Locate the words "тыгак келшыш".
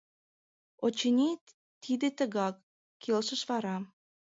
2.17-3.41